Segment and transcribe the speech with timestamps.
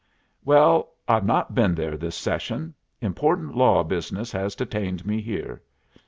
[0.43, 2.73] "Well, I've not been there this session.
[3.01, 5.61] Important law business has detained me here.